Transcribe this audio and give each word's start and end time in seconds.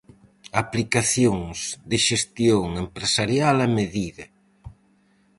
Aplicacións 0.63 1.57
de 1.89 1.97
xestión 2.07 2.67
empresarial 2.83 3.57
a 3.65 3.69
medida. 3.77 4.25